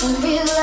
Follow 0.00 0.20
my 0.20 0.57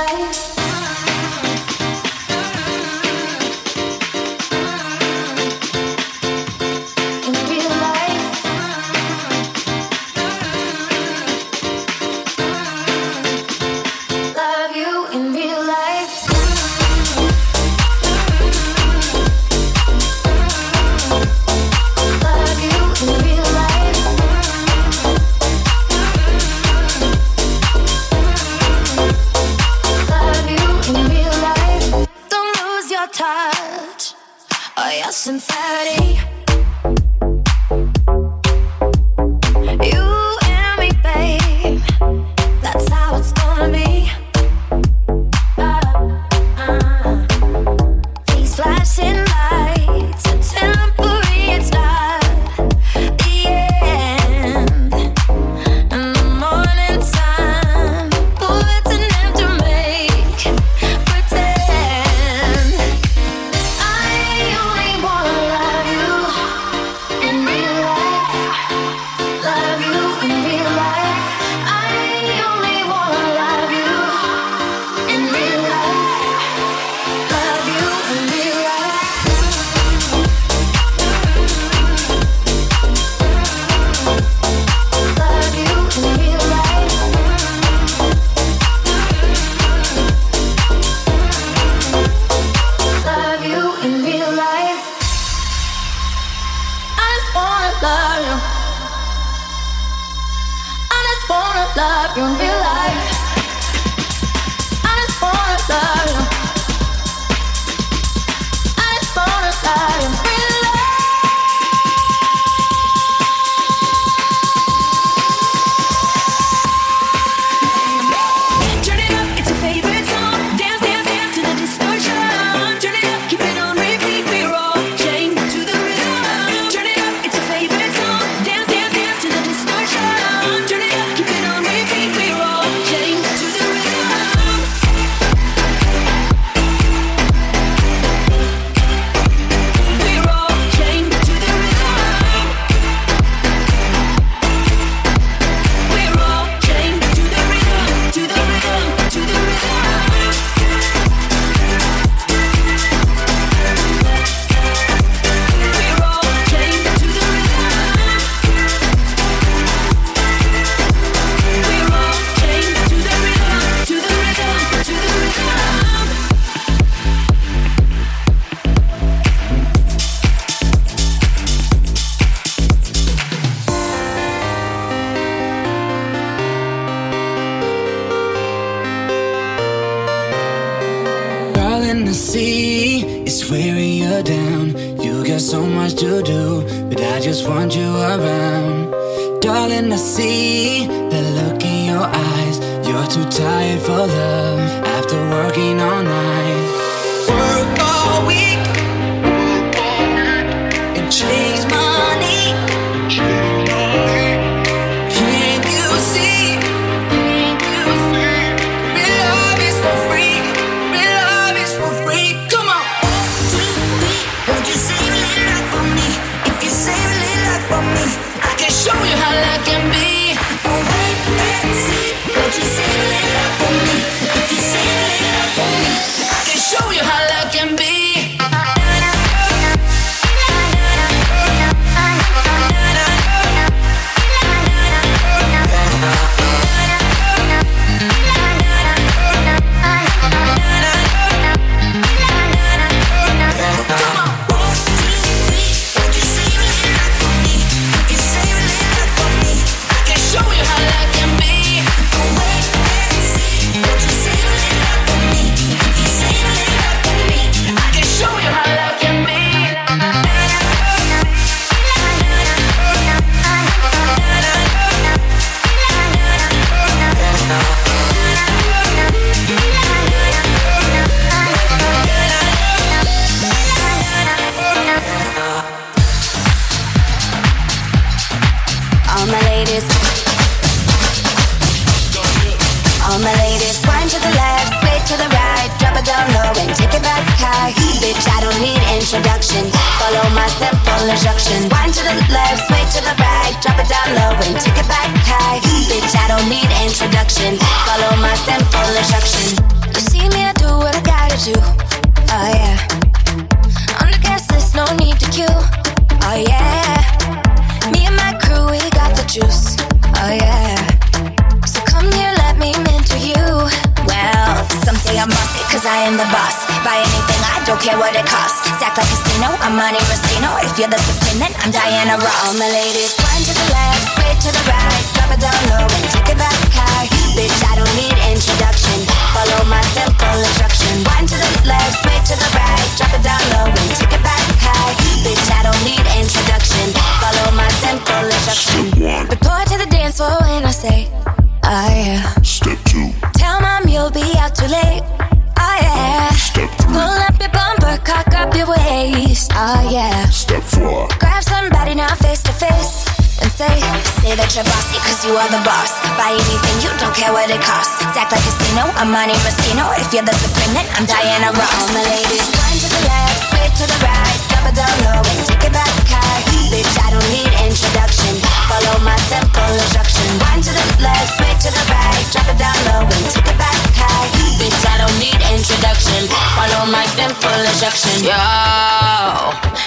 you 355.26 355.34
are 355.34 355.50
the 355.50 355.62
boss. 355.66 355.98
Buy 356.22 356.38
anything, 356.38 356.78
you 356.86 356.92
don't 357.02 357.14
care 357.18 357.34
what 357.34 357.50
it 357.50 357.62
costs. 357.62 357.98
Act 358.14 358.30
like 358.30 358.46
casino, 358.46 358.86
I'm 358.94 359.10
Monte 359.10 359.34
Rustino. 359.42 359.90
If 359.98 360.14
you're 360.14 360.26
the 360.26 360.34
supreme, 360.38 360.78
then 360.78 360.86
I'm 360.94 361.10
Diana 361.10 361.50
Ross. 361.50 361.74
All 361.82 361.90
my 361.98 362.06
ladies, 362.06 362.46
one 362.46 362.78
to 362.78 362.88
the 362.94 363.02
left, 363.10 363.40
straight 363.50 363.74
to 363.82 363.86
the 363.90 364.00
right. 364.06 364.38
Drop 364.54 364.70
it 364.70 364.76
down 364.78 364.96
low 365.02 365.22
and 365.26 365.42
take 365.50 365.66
it 365.66 365.74
back 365.74 365.90
high. 366.06 366.46
Bitch, 366.70 366.94
I 367.02 367.10
don't 367.10 367.30
need 367.34 367.50
introduction. 367.66 368.38
Follow 368.70 369.02
my 369.02 369.18
simple 369.26 369.74
instruction. 369.74 370.26
One 370.46 370.62
to 370.62 370.72
the 370.72 370.86
left, 371.02 371.30
straight 371.34 371.60
to 371.66 371.70
the 371.74 371.84
right. 371.90 372.24
Drop 372.30 372.46
it 372.46 372.58
down 372.62 372.78
low 372.94 373.02
and 373.10 373.26
take 373.34 373.50
it 373.50 373.58
back 373.58 373.82
high. 373.98 374.30
Bitch, 374.62 374.82
I 374.86 375.02
don't 375.02 375.18
need 375.18 375.42
introduction. 375.58 376.30
Follow 376.54 376.86
my 376.94 377.06
simple 377.18 377.60
instruction. 377.66 378.30
Yo, 378.30 378.38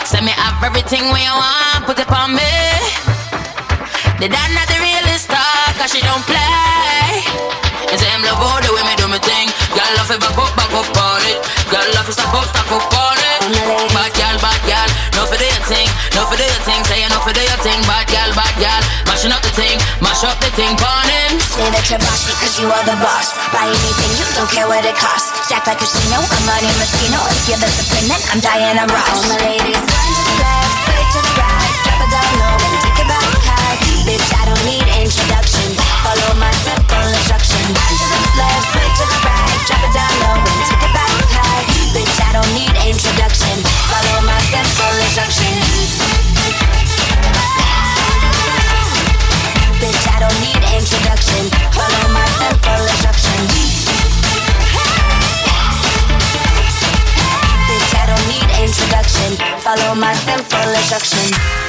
send 0.02 0.26
me 0.26 0.34
have 0.34 0.58
everything 0.66 1.06
when 1.14 1.22
you 1.22 1.34
want, 1.34 1.86
put 1.86 2.02
it 2.02 2.10
on 2.10 2.34
me. 2.34 3.17
The 4.18 4.26
dad 4.26 4.50
not 4.50 4.66
the 4.66 4.82
realest 4.82 5.30
star, 5.30 5.46
cause 5.78 5.94
she 5.94 6.02
don't 6.02 6.26
play. 6.26 7.22
And 7.86 7.94
say 8.02 8.10
him 8.10 8.26
love 8.26 8.42
all 8.42 8.58
the 8.58 8.74
way 8.74 8.82
me 8.82 8.98
do 8.98 9.06
me 9.06 9.22
thing. 9.22 9.46
Girl 9.70 9.92
love 9.94 10.10
it 10.10 10.18
back 10.18 10.34
up, 10.34 10.50
back 10.58 10.74
up 10.74 10.90
on 10.90 11.22
it. 11.22 11.38
Girl 11.70 11.86
love 11.94 12.10
it 12.10 12.18
stop 12.18 12.34
up, 12.34 12.42
stop 12.50 12.66
up 12.66 12.82
on 12.98 13.14
it. 13.14 13.46
Bad 13.94 14.10
girl, 14.18 14.34
bad 14.42 14.58
girl, 14.66 14.90
no 15.14 15.22
for 15.22 15.38
do 15.38 15.46
your 15.46 15.62
thing, 15.70 15.86
no 16.18 16.26
for 16.26 16.34
do 16.34 16.42
your 16.42 16.62
thing. 16.66 16.82
Say 16.90 16.98
you 16.98 17.06
no 17.14 17.22
for 17.22 17.30
do 17.30 17.38
your 17.46 17.62
thing, 17.62 17.78
bad 17.86 18.10
girl, 18.10 18.26
bad 18.34 18.54
girl. 18.58 18.82
Mashing 19.06 19.30
up 19.30 19.38
the 19.46 19.54
thing, 19.54 19.78
mash 20.02 20.26
up 20.26 20.34
the 20.42 20.50
thing, 20.58 20.74
on 20.74 21.06
him. 21.06 21.38
Say 21.38 21.70
that 21.70 21.86
you're 21.86 22.02
bossy 22.02 22.34
cause 22.42 22.58
you 22.58 22.66
are 22.66 22.84
the 22.90 22.98
boss. 22.98 23.38
Buy 23.54 23.70
anything, 23.70 24.12
you 24.18 24.26
don't 24.34 24.50
care 24.50 24.66
what 24.66 24.82
it 24.82 24.98
costs. 24.98 25.30
Stack 25.46 25.70
like 25.70 25.78
a 25.78 25.86
casino, 25.86 26.26
I'm 26.26 26.42
Monte 26.42 26.66
Rustino. 26.74 27.22
If 27.38 27.54
you're 27.54 27.62
the 27.62 27.70
supreme, 27.70 28.10
then 28.10 28.18
I'm 28.34 28.42
Diana 28.42 28.82
Ross. 28.90 29.14
All 29.14 29.30
my 29.30 29.38
ladies, 29.46 29.78
one 29.78 30.10
to 30.10 30.22
the 30.26 30.34
left, 30.42 30.74
straight 30.82 31.06
to 31.06 31.20
the 31.22 31.32
right. 31.38 31.74
Drop 31.86 32.02
it 32.02 32.10
down 32.10 32.34
low 32.42 32.57
Bitch, 34.08 34.24
I 34.40 34.48
don't 34.48 34.64
need 34.64 34.88
introduction. 35.04 35.76
Follow 36.00 36.32
my 36.40 36.48
simple 36.64 37.04
instruction. 37.12 37.60
One 37.76 37.92
to 37.92 38.06
the 38.08 38.20
left, 38.40 38.64
straight 38.72 38.94
to 38.96 39.04
the 39.04 39.18
right. 39.20 39.60
Drop 39.68 39.84
it 39.84 39.92
down 39.92 40.08
low 40.24 40.40
and 40.48 40.60
take 40.64 40.80
it 40.80 40.92
back 40.96 41.12
high. 41.28 41.68
Bitch, 41.92 42.16
I 42.16 42.32
don't 42.32 42.48
need 42.56 42.72
introduction. 42.88 43.52
Follow 43.92 44.24
my 44.24 44.40
simple 44.48 44.96
instruction. 44.96 45.52
Bitch, 49.76 50.04
I 50.08 50.24
don't 50.24 50.40
need 50.40 50.62
introduction. 50.72 51.52
Follow 51.76 52.08
my 52.08 52.24
simple 52.40 52.80
instruction. 52.88 53.40
Bitch, 57.68 57.92
I 57.92 58.04
don't 58.08 58.24
need 58.24 58.48
introduction. 58.56 59.36
Follow 59.60 59.92
my 60.00 60.16
simple 60.24 60.64
instruction. 60.72 61.67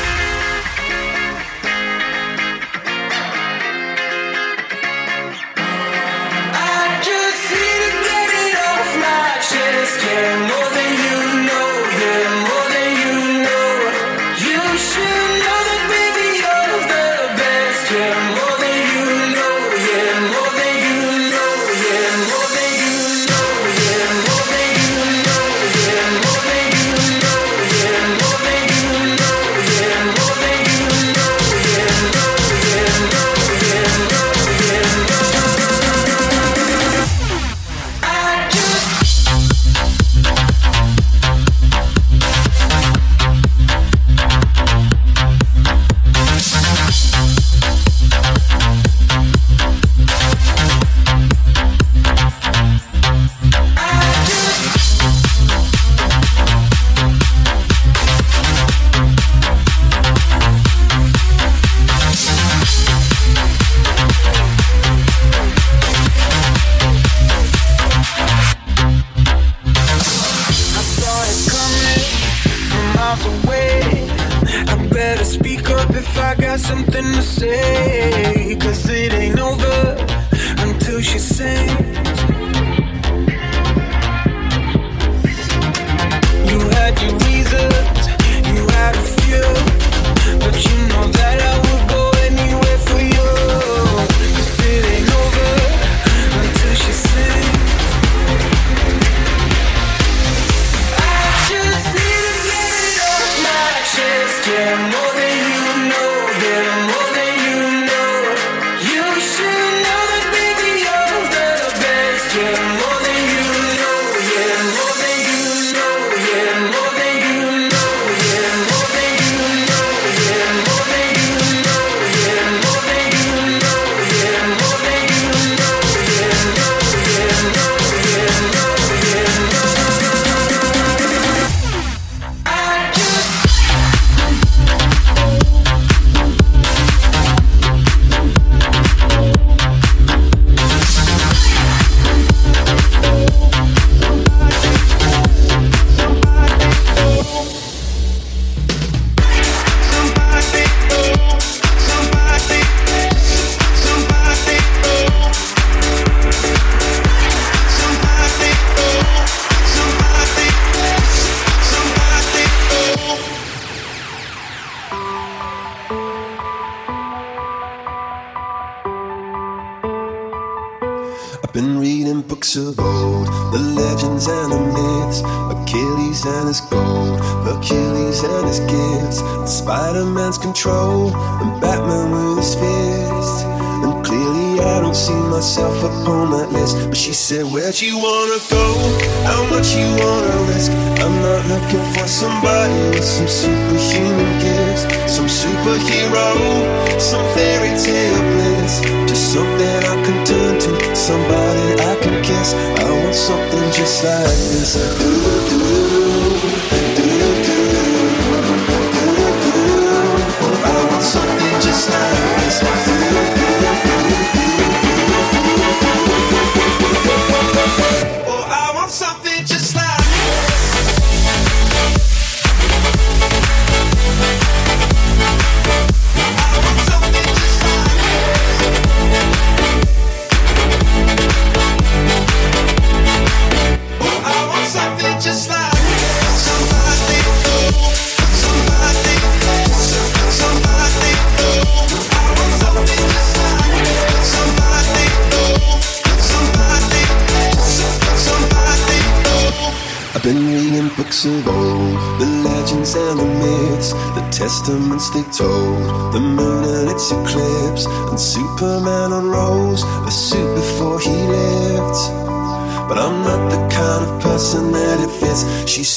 like 203.89 204.23
this. 204.53 205.08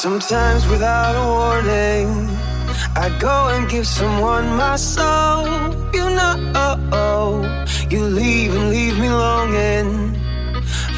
Sometimes 0.00 0.66
without 0.66 1.14
a 1.14 1.26
warning, 1.28 2.26
I 2.96 3.14
go 3.20 3.48
and 3.48 3.68
give 3.68 3.86
someone 3.86 4.48
my 4.56 4.76
soul. 4.76 5.44
You 5.92 6.08
know, 6.16 7.44
you 7.90 8.04
leave 8.04 8.54
and 8.54 8.70
leave 8.70 8.98
me 8.98 9.10
longing 9.10 10.14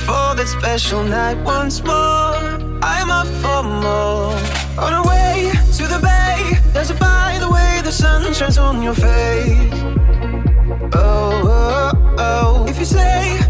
for 0.06 0.36
that 0.36 0.46
special 0.46 1.02
night 1.02 1.34
once 1.42 1.82
more. 1.82 2.38
I'm 2.80 3.10
up 3.10 3.26
for 3.42 3.64
more. 3.64 4.38
On 4.78 4.92
our 4.92 5.04
way 5.04 5.50
to 5.78 5.84
the 5.88 5.98
bay, 5.98 6.60
there's 6.72 6.90
a 6.90 6.94
by 6.94 7.38
the 7.40 7.50
way 7.50 7.80
the 7.82 7.90
sun 7.90 8.32
shines 8.32 8.56
on 8.56 8.84
your 8.84 8.94
face. 8.94 9.82
Oh, 10.94 11.42
oh, 11.58 12.14
oh. 12.18 12.66
If 12.68 12.78
you 12.78 12.84
say 12.84 13.41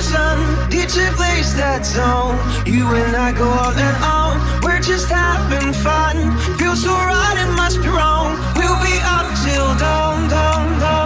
sun. 0.00 0.70
Did 0.70 0.94
you 0.94 1.08
place 1.12 1.52
that 1.54 1.84
zone? 1.84 2.36
You 2.66 2.86
and 2.94 3.16
I 3.16 3.32
go 3.32 3.48
all 3.48 3.72
and 3.72 3.96
on. 4.04 4.62
We're 4.62 4.80
just 4.80 5.08
having 5.08 5.72
fun. 5.72 6.16
Feel 6.58 6.76
so 6.76 6.92
right, 6.92 7.36
it 7.44 7.52
must 7.56 7.80
be 7.82 7.88
wrong. 7.88 8.36
We'll 8.56 8.80
be 8.80 8.96
up 9.04 9.28
till 9.44 9.68
dawn, 9.78 10.28
dawn, 10.28 10.80
dawn. 10.80 10.99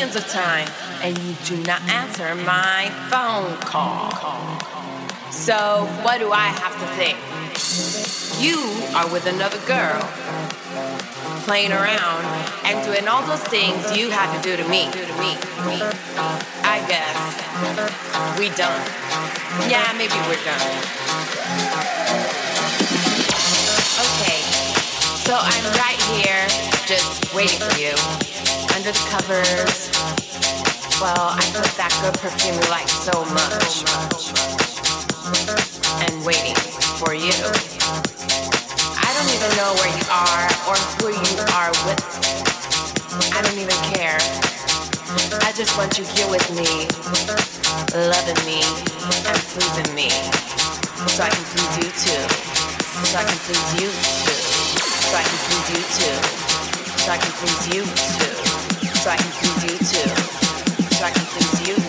Millions 0.00 0.16
of 0.16 0.26
times, 0.28 0.70
and 1.02 1.18
you 1.18 1.34
do 1.44 1.62
not 1.64 1.82
answer 1.90 2.34
my 2.34 2.88
phone 3.12 3.54
call. 3.68 4.10
So 5.30 5.84
what 6.00 6.18
do 6.20 6.32
I 6.32 6.46
have 6.46 6.72
to 6.72 6.86
think? 6.96 7.18
You 8.40 8.56
are 8.96 9.12
with 9.12 9.26
another 9.26 9.60
girl, 9.68 10.00
playing 11.44 11.72
around 11.72 12.24
and 12.64 12.82
doing 12.86 13.08
all 13.08 13.22
those 13.26 13.44
things 13.52 13.76
you 13.94 14.08
had 14.08 14.32
to 14.32 14.40
do 14.40 14.56
to 14.56 14.66
me. 14.70 14.88
I 16.64 16.80
guess 16.88 17.12
we 18.38 18.48
done. 18.56 18.80
Yeah, 19.68 19.84
maybe 20.00 20.16
we're 20.24 20.40
done. 20.48 20.64
Okay, 24.00 24.40
so 25.28 25.36
I'm 25.36 25.64
right 25.76 26.00
here, 26.16 26.48
just 26.90 27.32
waiting 27.32 27.62
for 27.62 27.78
you, 27.78 27.94
under 28.74 28.90
the 28.90 29.04
covers. 29.14 29.94
Well, 30.98 31.38
I 31.38 31.46
put 31.54 31.70
that 31.78 31.94
good 32.02 32.18
perfume 32.18 32.58
you 32.58 32.66
like 32.66 32.90
so 32.90 33.14
much, 33.30 33.86
and 36.02 36.10
waiting 36.26 36.58
for 36.98 37.14
you. 37.14 37.30
I 38.98 39.06
don't 39.14 39.30
even 39.30 39.50
know 39.54 39.70
where 39.78 39.94
you 39.94 40.06
are 40.10 40.50
or 40.66 40.74
who 40.98 41.14
you 41.14 41.34
are 41.54 41.70
with. 41.86 42.02
I 43.22 43.38
don't 43.38 43.54
even 43.54 43.78
care. 43.94 44.18
I 45.46 45.54
just 45.54 45.78
want 45.78 45.94
you 45.94 46.02
here 46.18 46.26
with 46.26 46.42
me, 46.58 46.90
loving 47.94 48.40
me 48.42 48.66
and 48.66 49.38
pleasing 49.54 49.94
me, 49.94 50.10
so 51.06 51.22
I 51.22 51.30
can 51.30 51.44
please 51.54 51.86
you 51.86 51.90
too. 52.02 52.22
So 53.06 53.14
I 53.14 53.22
can 53.30 53.38
please 53.46 53.78
you 53.78 53.86
too. 53.94 54.38
So 55.06 55.14
I 55.14 55.22
can 55.22 55.38
please 55.46 55.70
you 55.70 55.82
too. 56.34 56.39
So 57.00 57.12
I 57.12 57.16
can 57.16 57.32
please 57.32 57.66
you 57.74 57.82
too. 57.82 58.34
So 59.00 59.10
I 59.10 59.16
can 59.16 59.32
please 59.32 59.62
you 59.64 59.78
too. 59.78 60.10
So 60.96 61.04
I 61.04 61.10
can 61.10 61.24
please 61.32 61.68
you 61.68 61.79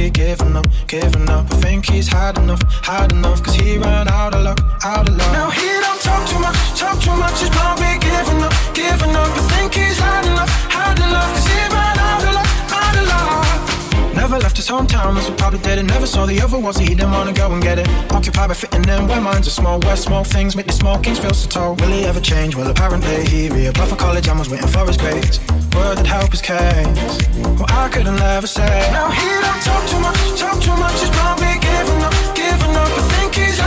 He's 0.00 0.10
giving 0.12 0.56
up, 0.56 0.66
giving 0.86 1.28
up. 1.28 1.44
I 1.52 1.56
think 1.56 1.84
he's 1.90 2.08
had 2.08 2.38
enough, 2.38 2.62
had 2.82 3.12
enough. 3.12 3.42
Cause 3.42 3.54
he 3.54 3.76
ran 3.76 4.08
out 4.08 4.34
of 4.34 4.42
luck, 4.44 4.58
out 4.82 5.06
of 5.06 5.14
luck. 5.14 5.32
Now 5.32 5.50
he 5.50 5.68
don't 5.84 6.00
talk 6.00 6.26
too 6.26 6.38
much, 6.38 6.56
talk 6.74 6.98
too 7.02 7.14
much. 7.14 7.38
He's 7.38 7.50
probably 7.50 7.98
giving 7.98 8.42
up, 8.42 8.52
giving 8.72 9.14
up. 9.14 9.28
I 9.28 9.42
think 9.52 9.74
he's 9.74 9.98
had 9.98 10.24
enough, 10.24 10.48
had 10.72 10.98
enough. 10.98 11.49
Never 14.30 14.42
left 14.44 14.58
his 14.58 14.68
hometown, 14.68 15.16
that's 15.16 15.28
what 15.28 15.38
probably 15.38 15.58
did 15.58 15.80
it. 15.80 15.82
Never 15.82 16.06
saw 16.06 16.24
the 16.24 16.40
other 16.40 16.56
ones, 16.56 16.78
he 16.78 16.94
didn't 16.94 17.10
wanna 17.10 17.32
go 17.32 17.50
and 17.50 17.60
get 17.60 17.80
it. 17.80 17.88
Occupied 18.12 18.46
by 18.46 18.54
fitting 18.54 18.88
in 18.88 19.08
where 19.08 19.20
minds 19.20 19.48
are 19.48 19.50
small, 19.50 19.80
where 19.80 19.96
small 19.96 20.22
things 20.22 20.54
make 20.54 20.66
the 20.66 20.72
small 20.72 21.00
kings 21.00 21.18
feel 21.18 21.34
so 21.34 21.48
tall. 21.48 21.74
Will 21.74 21.88
he 21.88 22.04
ever 22.04 22.20
change? 22.20 22.54
Well, 22.54 22.70
apparently 22.70 23.26
he 23.26 23.48
reapplied 23.48 23.88
for 23.88 23.96
college 23.96 24.28
and 24.28 24.38
was 24.38 24.48
waiting 24.48 24.68
for 24.68 24.86
his 24.86 24.96
grades. 24.96 25.40
Word 25.74 25.98
that 25.98 26.06
help 26.06 26.30
his 26.30 26.42
case. 26.42 27.26
Well, 27.58 27.66
I 27.70 27.88
couldn't 27.88 28.20
ever 28.20 28.46
say. 28.46 28.88
Now 28.92 29.10
he 29.10 29.26
don't 29.26 29.62
talk 29.66 29.82
too 29.90 29.98
much, 29.98 30.38
talk 30.38 30.62
too 30.62 30.76
much. 30.78 31.00
He's 31.00 31.10
probably 31.10 31.58
giving 31.58 32.00
up, 32.00 32.14
giving 32.36 32.76
up. 32.78 32.86
I 32.86 33.02
think 33.10 33.34
he's 33.34 33.58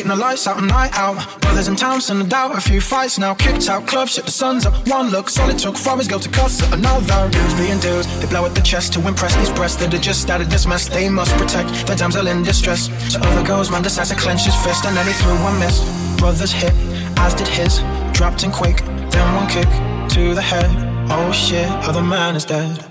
Waiting 0.00 0.16
the 0.16 0.16
lights 0.16 0.46
out, 0.46 0.62
night 0.62 0.96
out. 0.96 1.18
Brothers 1.42 1.68
in 1.68 1.76
town, 1.76 2.00
send 2.00 2.22
a 2.22 2.24
doubt. 2.24 2.56
A 2.56 2.60
few 2.62 2.80
fights 2.80 3.18
now, 3.18 3.34
kicked 3.34 3.68
out. 3.68 3.86
Club 3.86 4.08
shit, 4.08 4.24
the 4.24 4.30
sun's 4.30 4.64
up. 4.64 4.72
One 4.88 5.10
look, 5.10 5.28
solid 5.28 5.58
took 5.58 5.76
for 5.76 5.94
his 5.98 6.08
girl 6.08 6.18
to 6.20 6.28
cuss 6.30 6.62
at 6.62 6.72
another. 6.72 7.28
Dudes 7.28 7.54
being 7.60 7.78
dudes, 7.80 8.06
they 8.18 8.26
blow 8.26 8.46
at 8.46 8.54
the 8.54 8.62
chest 8.62 8.94
to 8.94 9.06
impress 9.06 9.36
these 9.36 9.50
breasts 9.50 9.76
that 9.76 9.92
are 9.92 9.98
just 9.98 10.30
out 10.30 10.40
of 10.40 10.48
this 10.48 10.66
mess. 10.66 10.88
They 10.88 11.10
must 11.10 11.36
protect 11.36 11.86
the 11.86 11.94
damsel 11.96 12.28
in 12.28 12.42
distress. 12.42 12.88
So 13.12 13.20
other 13.20 13.46
goes, 13.46 13.70
man 13.70 13.82
decides 13.82 14.08
to 14.08 14.16
clench 14.16 14.46
his 14.46 14.54
fist, 14.64 14.86
and 14.86 14.96
then 14.96 15.06
he 15.06 15.12
threw 15.12 15.34
one 15.44 15.58
miss. 15.58 15.84
Brothers 16.16 16.50
hit, 16.50 16.72
as 17.18 17.34
did 17.34 17.48
his. 17.48 17.80
Dropped 18.14 18.42
in 18.42 18.52
quick, 18.52 18.78
then 19.10 19.34
one 19.34 19.48
kick 19.48 19.68
to 20.14 20.34
the 20.34 20.40
head. 20.40 20.70
Oh 21.10 21.30
shit, 21.30 21.68
other 21.86 22.02
man 22.02 22.36
is 22.36 22.46
dead. 22.46 22.86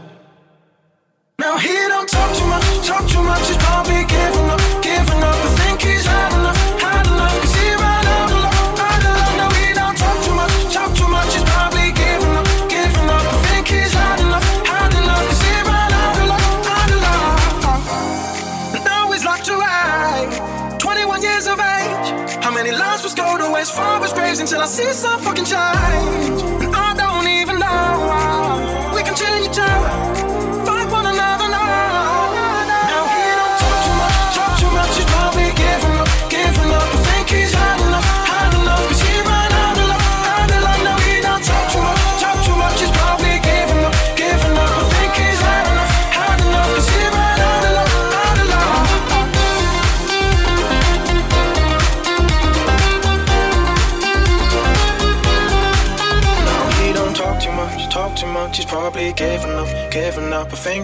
Now 1.39 1.57
he 1.57 1.73
don't 1.73 2.07
talk 2.07 2.37
too 2.37 2.45
much, 2.45 2.85
talk 2.85 3.09
too 3.09 3.23
much. 3.23 3.47
He's 3.47 3.57
probably 3.57 4.05
giving 4.05 4.38
until 24.59 24.61
I 24.61 24.65
see 24.65 24.93
some 24.93 25.19
fucking 25.21 25.45
change. 25.45 26.88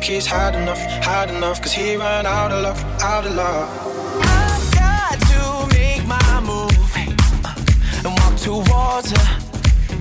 He's 0.07 0.25
had 0.25 0.55
enough, 0.55 0.79
hard 1.03 1.29
enough. 1.29 1.61
Cause 1.61 1.73
he 1.73 1.95
ran 1.95 2.25
out 2.25 2.51
of 2.51 2.61
luck, 2.63 2.77
out 3.01 3.25
of 3.25 3.35
luck. 3.35 3.69
I've 4.21 4.71
got 4.73 5.19
to 5.31 5.75
make 5.75 6.05
my 6.05 6.39
move 6.41 6.71
and 8.05 8.13
walk 8.19 8.35
towards 8.37 9.11
her. 9.11 9.27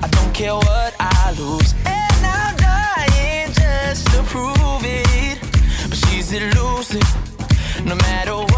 I 0.03 0.09
don't 0.09 0.33
care 0.35 0.55
what 0.55 0.95
I 1.01 1.35
lose, 1.39 1.75
and 1.87 2.27
I'm 2.27 2.57
dying 2.57 3.53
just 3.53 4.07
to 4.13 4.23
prove 4.25 4.83
it. 4.85 5.39
But 5.89 5.99
she's 6.05 6.33
elusive. 6.33 7.09
No 7.87 7.95
matter 7.97 8.37
what 8.37 8.54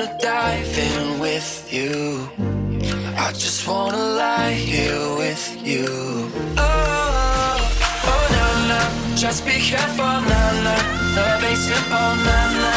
wanna 0.00 0.18
dive 0.18 0.78
in 0.78 1.20
with 1.20 1.68
you. 1.72 2.28
I 3.16 3.32
just 3.32 3.66
wanna 3.66 3.96
lie 3.96 4.52
here 4.52 5.16
with 5.16 5.44
you. 5.62 5.86
Oh, 6.56 6.62
oh, 6.62 8.10
oh 8.10 8.24
na 8.34 8.46
na, 8.68 9.16
just 9.16 9.44
be 9.44 9.58
careful, 9.58 10.04
na 10.30 10.42
na. 10.64 10.74
Love 11.16 11.44
ain't 11.44 11.58
simple, 11.58 12.12
na 12.26 12.38
na. 12.62 12.72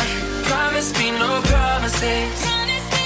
Promise 0.49 0.91
me 0.99 1.11
no 1.11 1.41
promises. 1.51 2.43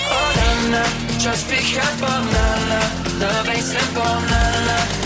Oh 0.10 0.30
na 0.40 0.50
na, 0.74 0.84
just 1.20 1.50
be 1.50 1.58
careful, 1.58 2.20
na 2.34 2.48
na. 2.70 2.80
Love 3.22 3.50
ain't 3.50 3.64
simple, 3.64 4.16
na 4.32 4.42
na. 4.68 4.97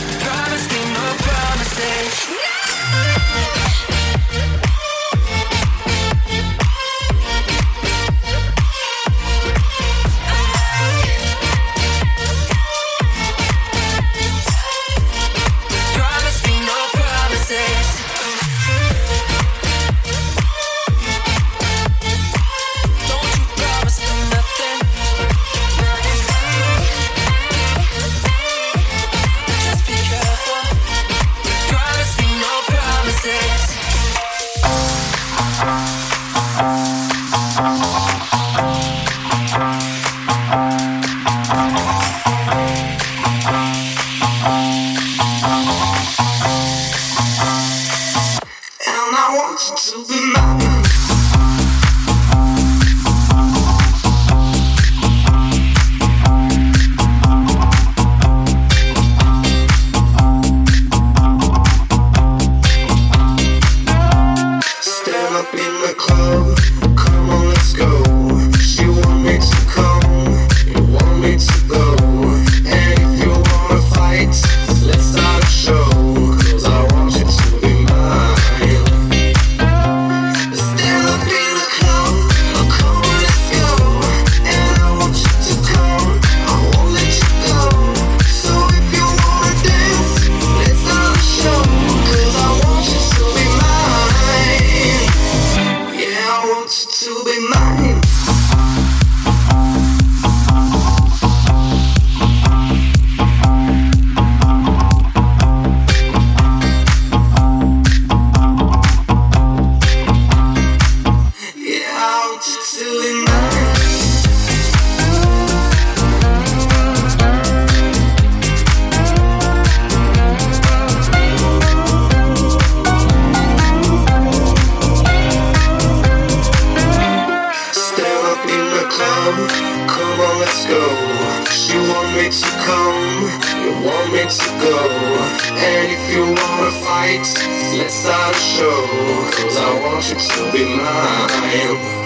it's 137.92 138.06
our 138.06 138.34
show. 138.34 138.88
Cause 139.32 139.58
I 139.58 139.80
want 139.84 140.10
you 140.10 140.16
to 140.16 140.52
be 140.54 140.64
mine. 140.78 142.01